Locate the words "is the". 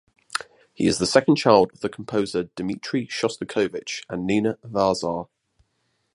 0.87-1.05